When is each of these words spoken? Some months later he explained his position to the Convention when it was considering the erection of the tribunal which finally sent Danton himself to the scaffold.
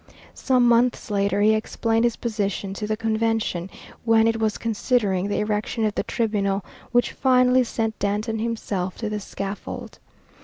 Some 0.33 0.67
months 0.67 1.11
later 1.11 1.41
he 1.41 1.53
explained 1.53 2.05
his 2.05 2.15
position 2.15 2.73
to 2.73 2.87
the 2.87 2.97
Convention 2.97 3.69
when 4.03 4.25
it 4.25 4.39
was 4.39 4.57
considering 4.57 5.27
the 5.27 5.37
erection 5.41 5.85
of 5.85 5.93
the 5.93 6.01
tribunal 6.01 6.65
which 6.91 7.11
finally 7.11 7.63
sent 7.63 7.99
Danton 7.99 8.39
himself 8.39 8.97
to 8.97 9.09
the 9.11 9.19
scaffold. 9.19 9.99